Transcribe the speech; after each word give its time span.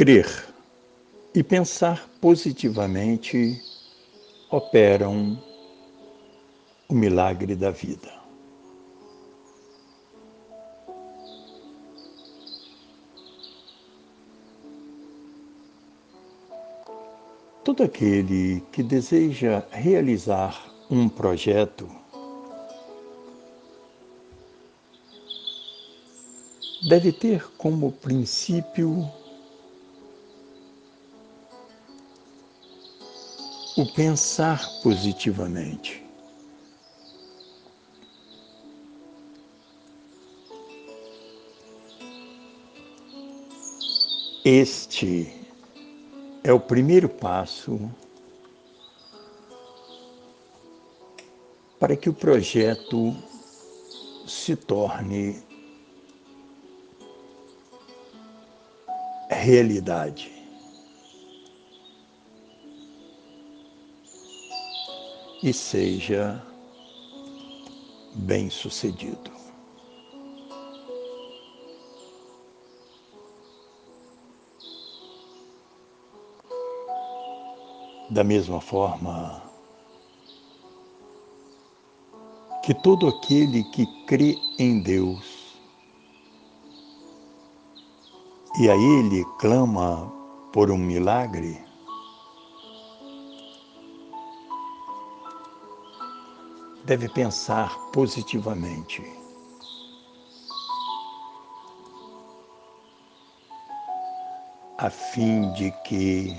Crer 0.00 0.48
e 1.34 1.42
pensar 1.42 2.08
positivamente 2.22 3.62
operam 4.50 5.38
o 6.88 6.94
milagre 6.94 7.54
da 7.54 7.70
vida. 7.70 8.10
Todo 17.62 17.82
aquele 17.82 18.62
que 18.72 18.82
deseja 18.82 19.62
realizar 19.70 20.72
um 20.90 21.10
projeto 21.10 21.86
deve 26.88 27.12
ter 27.12 27.46
como 27.58 27.92
princípio 27.92 29.19
o 33.80 33.86
pensar 33.86 34.68
positivamente. 34.82 36.04
Este 44.44 45.32
é 46.44 46.52
o 46.52 46.60
primeiro 46.60 47.08
passo 47.08 47.90
para 51.78 51.96
que 51.96 52.10
o 52.10 52.12
projeto 52.12 53.16
se 54.26 54.56
torne 54.56 55.42
realidade. 59.30 60.39
E 65.42 65.54
seja 65.54 66.44
bem 68.14 68.50
sucedido. 68.50 69.30
Da 78.10 78.22
mesma 78.22 78.60
forma 78.60 79.42
que 82.62 82.74
todo 82.74 83.08
aquele 83.08 83.64
que 83.64 83.86
crê 84.06 84.36
em 84.58 84.82
Deus 84.82 85.58
e 88.58 88.68
a 88.68 88.76
Ele 88.76 89.24
clama 89.38 90.12
por 90.52 90.70
um 90.70 90.76
milagre, 90.76 91.69
deve 96.90 97.08
pensar 97.08 97.78
positivamente. 97.92 99.00
A 104.76 104.90
fim 104.90 105.52
de 105.52 105.70
que 105.84 106.34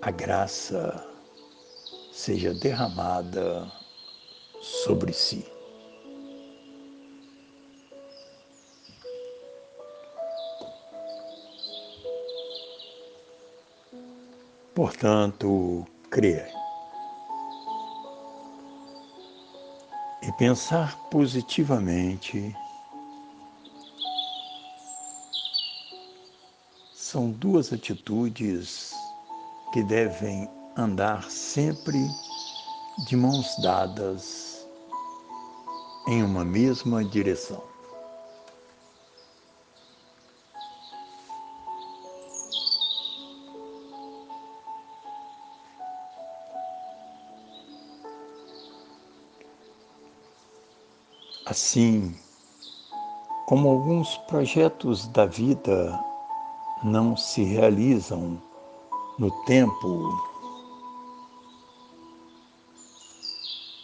a 0.00 0.12
graça 0.12 1.04
seja 2.12 2.54
derramada 2.54 3.68
sobre 4.60 5.12
si. 5.12 5.44
Portanto, 14.72 15.84
crer 16.10 16.53
e 20.26 20.32
pensar 20.32 20.96
positivamente 21.10 22.56
são 26.94 27.30
duas 27.30 27.72
atitudes 27.72 28.94
que 29.72 29.82
devem 29.82 30.48
andar 30.76 31.30
sempre 31.30 31.98
de 33.06 33.16
mãos 33.16 33.54
dadas 33.60 34.66
em 36.08 36.22
uma 36.22 36.44
mesma 36.44 37.04
direção. 37.04 37.73
Assim 51.46 52.18
como 53.46 53.68
alguns 53.68 54.16
projetos 54.26 55.06
da 55.08 55.26
vida 55.26 56.02
não 56.82 57.14
se 57.16 57.44
realizam 57.44 58.40
no 59.18 59.30
tempo 59.44 60.10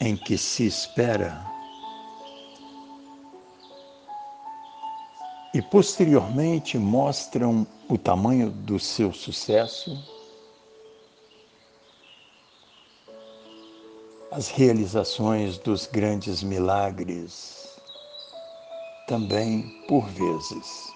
em 0.00 0.16
que 0.16 0.38
se 0.38 0.66
espera 0.66 1.44
e 5.52 5.60
posteriormente 5.60 6.78
mostram 6.78 7.66
o 7.88 7.98
tamanho 7.98 8.50
do 8.50 8.78
seu 8.78 9.12
sucesso, 9.12 10.02
as 14.32 14.48
realizações 14.48 15.58
dos 15.58 15.86
grandes 15.86 16.40
milagres 16.42 17.76
também 19.08 19.84
por 19.88 20.06
vezes 20.06 20.94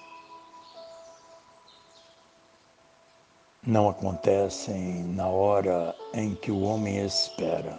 não 3.67 3.89
acontecem 3.89 5.03
na 5.15 5.27
hora 5.27 5.97
em 6.13 6.37
que 6.37 6.53
o 6.53 6.61
homem 6.61 7.05
espera, 7.05 7.77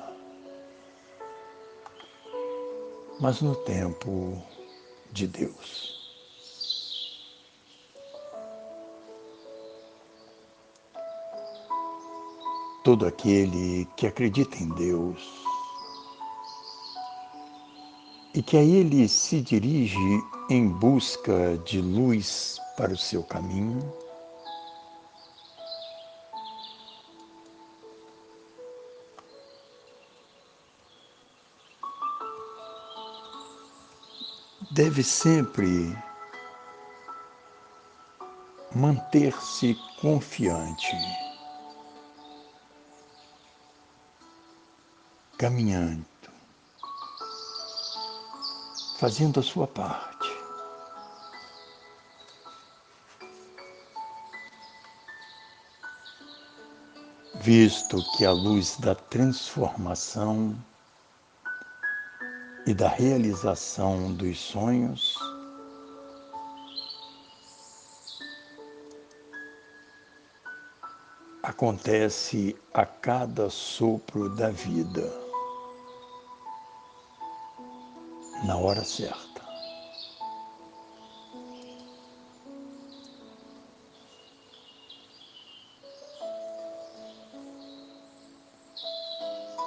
mas 3.22 3.42
no 3.42 3.56
tempo 3.56 4.42
de 5.14 5.28
Deus. 5.28 5.96
Todo 12.84 13.08
aquele 13.08 13.88
que 13.96 14.06
acredita 14.06 14.58
em 14.58 14.70
Deus 14.70 15.45
e 18.36 18.44
que 18.44 18.58
a 18.58 18.62
Ele 18.62 19.08
se 19.08 19.40
dirige 19.40 20.22
em 20.50 20.68
busca 20.68 21.58
de 21.60 21.80
luz 21.80 22.60
para 22.76 22.92
o 22.92 22.98
seu 22.98 23.24
caminho, 23.24 23.80
deve 34.72 35.02
sempre 35.02 35.98
manter-se 38.76 39.78
confiante, 40.02 40.92
caminhando, 45.38 46.06
fazendo 48.98 49.40
a 49.40 49.44
sua 49.44 49.68
parte. 49.68 50.36
Visto 57.42 57.98
que 58.18 58.26
a 58.26 58.32
luz 58.32 58.78
da 58.78 58.96
transformação 58.96 60.56
e 62.66 62.74
da 62.74 62.88
realização 62.88 64.12
dos 64.14 64.40
sonhos, 64.40 65.16
acontece 71.44 72.56
a 72.74 72.86
cada 72.86 73.52
sopro 73.52 74.36
da 74.36 74.50
vida, 74.50 75.25
na 78.46 78.58
hora 78.58 78.84
certa. 78.84 79.42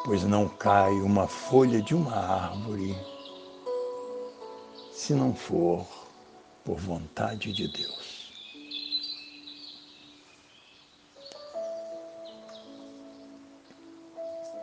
Pois 0.05 0.23
não 0.23 0.49
cai 0.49 0.93
uma 1.01 1.27
folha 1.27 1.83
de 1.83 1.95
uma 1.95 2.15
árvore 2.15 2.97
se 4.93 5.13
não 5.13 5.35
for 5.35 5.87
por 6.65 6.79
vontade 6.79 7.53
de 7.53 7.69
Deus. 7.69 8.33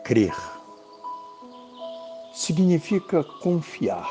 Crer 0.02 0.55
significa 2.46 3.24
confiar, 3.24 4.08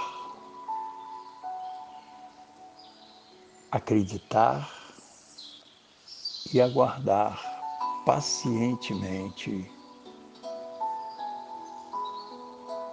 acreditar 3.72 4.70
e 6.54 6.60
aguardar 6.60 7.40
pacientemente 8.06 9.72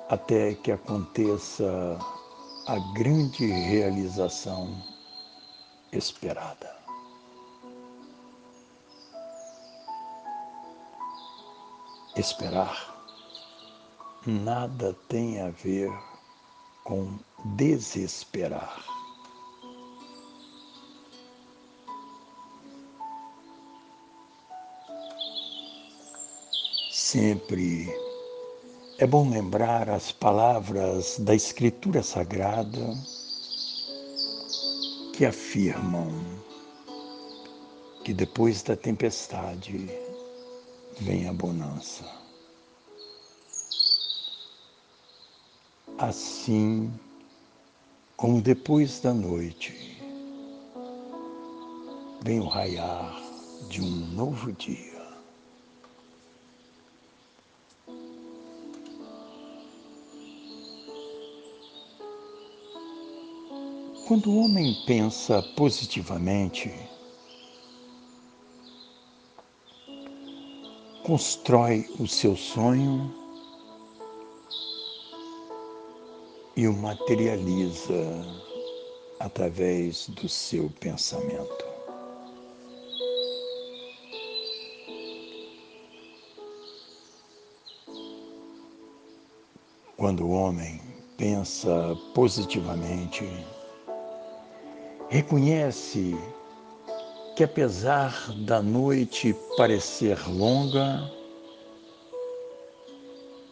até 0.09 0.55
que 0.55 0.71
aconteça 0.71 1.99
a 2.69 2.79
grande 2.95 3.45
realização 3.45 4.81
esperada. 5.93 6.73
Esperar 12.15 12.92
nada 14.27 14.97
tem 15.09 15.41
a 15.41 15.51
ver 15.51 15.91
com 16.85 17.19
desesperar. 17.57 18.85
Sempre 26.91 27.89
é 28.99 29.07
bom 29.07 29.29
lembrar 29.29 29.91
as 29.91 30.13
palavras 30.13 31.19
da 31.19 31.35
Escritura 31.35 32.03
Sagrada 32.03 32.97
que 35.15 35.27
afirmam 35.27 36.11
que 38.05 38.15
depois 38.15 38.63
da 38.63 38.77
tempestade 38.77 39.91
vem 41.01 41.29
a 41.29 41.33
bonança. 41.33 42.22
Assim 46.03 46.93
como 48.17 48.43
depois 48.43 48.99
da 48.99 49.15
noite 49.15 50.03
vem 52.25 52.41
o 52.41 52.49
raiar 52.49 53.23
de 53.69 53.81
um 53.81 54.09
novo 54.09 54.51
dia. 54.51 55.01
Quando 64.09 64.33
o 64.33 64.39
homem 64.39 64.75
pensa 64.85 65.41
positivamente, 65.55 66.75
constrói 71.05 71.89
o 72.01 72.09
seu 72.09 72.35
sonho 72.35 73.22
e 76.57 76.69
o 76.69 76.73
materializa 76.73 77.95
através 79.19 80.09
do 80.09 80.29
seu 80.29 80.71
pensamento. 80.81 81.65
Quando 89.97 90.27
o 90.27 90.31
homem 90.31 90.81
pensa 91.17 91.97
positivamente, 92.13 93.25
reconhece 95.09 96.17
que 97.37 97.45
apesar 97.45 98.33
da 98.45 98.61
noite 98.61 99.35
parecer 99.57 100.19
longa, 100.29 101.09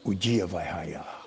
o 0.04 0.12
dia 0.12 0.46
vai 0.46 0.66
raiar. 0.66 1.19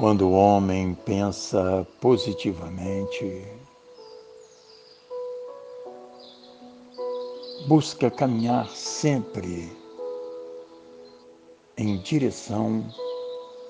Quando 0.00 0.28
o 0.28 0.32
homem 0.32 0.94
pensa 1.04 1.86
positivamente, 2.00 3.46
busca 7.68 8.10
caminhar 8.10 8.66
sempre 8.70 9.70
em 11.76 11.98
direção 11.98 12.82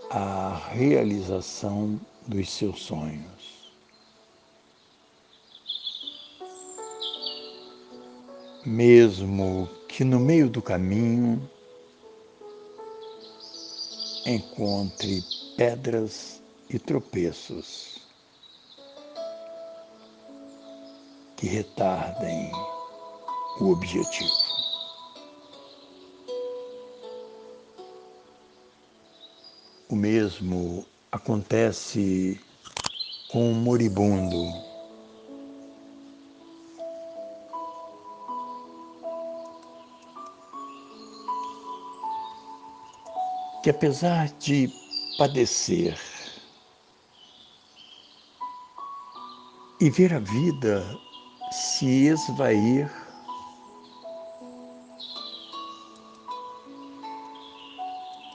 à 0.09 0.55
realização 0.71 1.99
dos 2.29 2.49
seus 2.49 2.81
sonhos. 2.81 3.73
Mesmo 8.65 9.69
que 9.89 10.05
no 10.05 10.21
meio 10.21 10.49
do 10.49 10.63
caminho 10.63 11.43
encontre 14.25 15.25
pedras 15.61 16.43
e 16.71 16.79
tropeços 16.79 17.99
que 21.37 21.47
retardem 21.47 22.51
o 23.61 23.67
objetivo. 23.71 24.31
O 29.91 29.95
mesmo 29.95 30.87
acontece 31.13 32.41
com 33.31 33.53
o 33.53 33.55
moribundo. 33.55 34.51
Que 43.63 43.69
apesar 43.69 44.29
de 44.39 44.90
padecer 45.19 45.99
e 49.81 49.91
ver 49.91 50.13
a 50.13 50.19
vida 50.19 50.85
se 51.51 52.07
esvair 52.07 52.91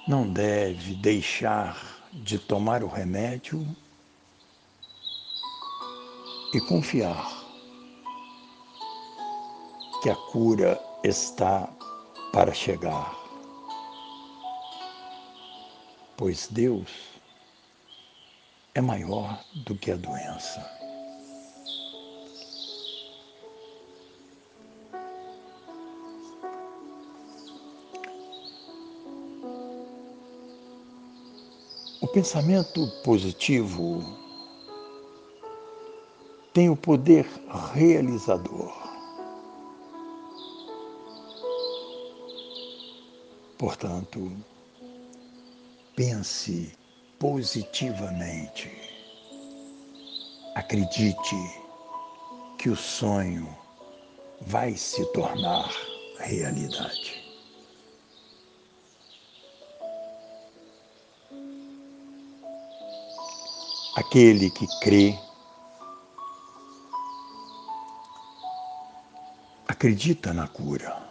não 0.07 0.27
deve 0.27 0.95
deixar 0.95 2.03
de 2.13 2.37
tomar 2.37 2.83
o 2.83 2.87
remédio 2.87 3.65
e 6.53 6.61
confiar 6.61 7.43
que 10.01 10.09
a 10.09 10.15
cura 10.15 10.79
está 11.03 11.67
para 12.31 12.53
chegar. 12.53 13.24
Pois 16.17 16.47
Deus 16.47 16.89
é 18.73 18.79
maior 18.79 19.43
do 19.53 19.75
que 19.75 19.91
a 19.91 19.97
doença. 19.97 20.65
O 32.01 32.07
pensamento 32.07 32.87
positivo 33.03 34.01
tem 36.53 36.69
o 36.69 36.77
poder 36.77 37.27
realizador. 37.73 38.73
Portanto, 43.57 44.31
pense 45.95 46.71
positivamente. 47.19 48.71
Acredite 50.55 51.35
que 52.57 52.69
o 52.69 52.75
sonho 52.75 53.47
vai 54.41 54.75
se 54.75 55.05
tornar 55.13 55.69
realidade. 56.19 57.25
aquele 63.95 64.49
que 64.51 64.67
crê, 64.81 65.17
acredita 69.67 70.33
na 70.33 70.47
cura. 70.47 71.04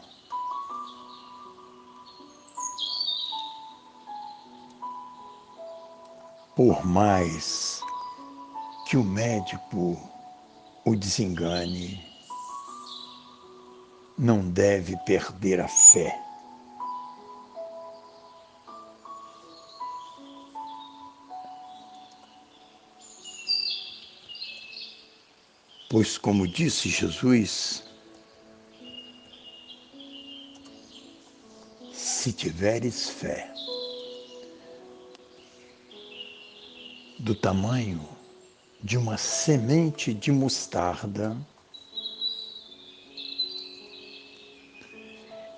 Por 6.57 6.87
mais 6.87 7.81
que 8.87 8.97
o 8.97 9.03
médico 9.03 9.99
o 10.85 10.95
desengane, 10.95 12.05
não 14.19 14.49
deve 14.49 14.97
perder 14.99 15.59
a 15.61 15.67
fé. 15.67 16.17
Pois, 25.89 26.19
como 26.19 26.47
disse 26.47 26.89
Jesus, 26.89 27.83
se 31.93 32.33
tiveres 32.33 33.09
fé 33.09 33.55
do 37.25 37.35
tamanho 37.35 38.07
de 38.83 38.99
uma 38.99 39.17
semente 39.17 40.13
de 40.13 40.31
mostarda, 40.31 41.35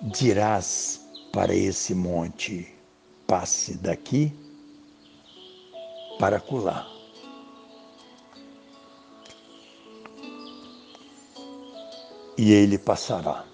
dirás 0.01 1.05
para 1.33 1.53
esse 1.53 1.93
monte: 1.93 2.73
passe 3.27 3.73
daqui 3.73 4.33
para 6.17 6.39
colar. 6.39 6.87
E 12.37 12.53
ele 12.53 12.77
passará, 12.77 13.45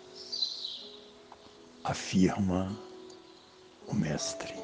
afirma 1.84 2.78
o 3.88 3.96
Mestre. 3.96 4.63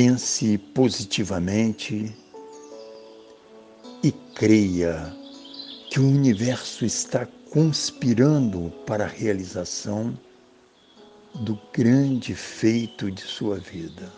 Pense 0.00 0.56
positivamente 0.76 2.16
e 4.00 4.12
creia 4.32 5.12
que 5.90 5.98
o 5.98 6.06
universo 6.06 6.84
está 6.84 7.26
conspirando 7.50 8.70
para 8.86 9.06
a 9.06 9.08
realização 9.08 10.16
do 11.34 11.58
grande 11.72 12.32
feito 12.32 13.10
de 13.10 13.22
sua 13.22 13.56
vida. 13.56 14.12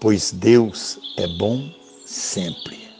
Pois 0.00 0.32
Deus 0.32 0.98
é 1.18 1.28
bom 1.38 1.72
sempre. 2.04 2.90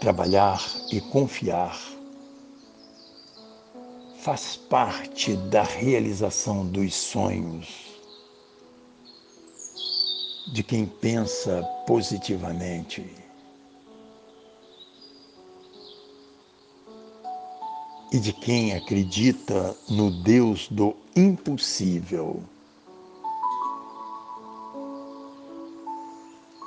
Trabalhar 0.00 0.66
e 0.90 1.02
confiar 1.02 1.97
faz 4.22 4.56
parte 4.56 5.36
da 5.36 5.62
realização 5.62 6.66
dos 6.66 6.94
sonhos 6.94 7.88
de 10.52 10.62
quem 10.62 10.86
pensa 10.86 11.62
positivamente. 11.86 13.06
E 18.10 18.18
de 18.18 18.32
quem 18.32 18.74
acredita 18.74 19.76
no 19.88 20.10
Deus 20.10 20.66
do 20.68 20.96
impossível 21.14 22.42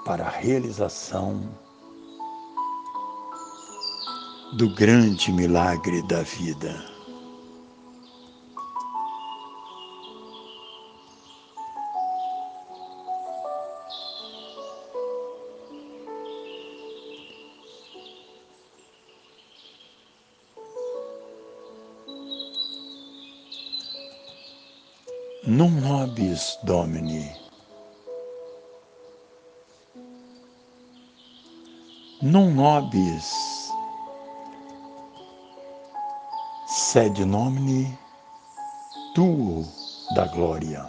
para 0.05 0.25
a 0.25 0.29
realização 0.29 1.49
do 4.53 4.69
grande 4.75 5.31
milagre 5.31 6.03
da 6.03 6.21
vida. 6.21 6.90
Non 25.45 25.73
nobis 25.79 26.59
Domini. 26.63 27.31
Non 32.21 32.53
nobis 32.53 33.71
sed 36.67 37.17
nomini 37.17 37.97
tuo 39.15 39.65
da 40.13 40.27
glória. 40.27 40.85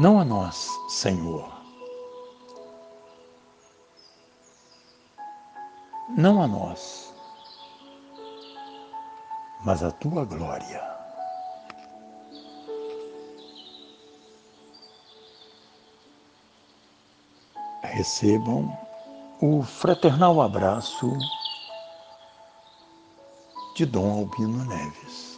Não 0.00 0.18
a 0.18 0.24
nós, 0.24 0.68
Senhor, 0.88 1.61
não 6.16 6.42
a 6.42 6.46
nós, 6.46 7.12
mas 9.64 9.82
a 9.82 9.90
tua 9.90 10.24
glória. 10.24 10.92
Recebam 17.82 18.76
o 19.40 19.62
fraternal 19.62 20.40
abraço 20.40 21.12
de 23.76 23.84
Dom 23.84 24.20
Albino 24.20 24.64
Neves. 24.64 25.31